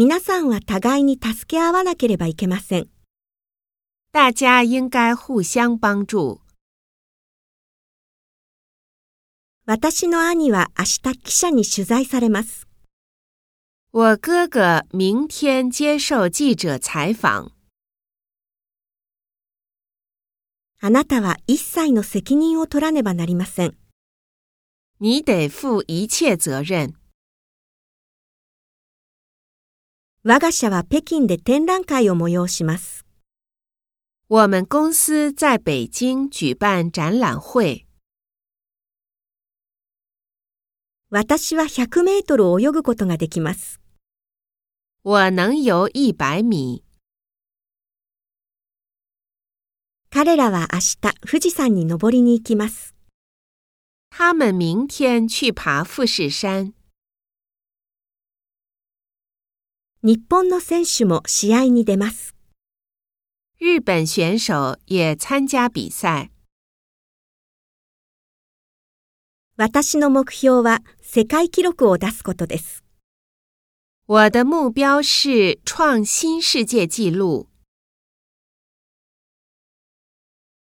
[0.00, 2.88] 皆さんは互いに助け合わなければいけません。
[4.12, 6.40] 大家应该互相帮助。
[9.66, 12.68] 私の兄は明日記者に取材されます。
[13.90, 17.50] 我哥哥明天接受记者采访。
[20.80, 23.76] あなたは一切の責任を取らねばなりません。
[25.00, 26.94] 你得负一切责任。
[30.30, 33.06] 我が社は北京で展覧会を催します。
[34.28, 37.86] 我们公司在北京举办展览会。
[41.08, 43.80] 私は100メートル泳ぐことができます。
[45.02, 46.82] 我能游一百米。
[50.10, 52.94] 彼らは明日富士山に登りに行きます。
[54.10, 56.77] 他们明天去爬富士山。
[60.08, 62.34] 日本の選手も試合に出ます。
[63.60, 64.54] 日本選手
[64.88, 66.30] 也参加比赛。
[69.58, 72.24] 私の目標は世界記録を出す。
[72.24, 72.82] ことです。
[74.06, 77.46] 我的目标是创新世界纪录。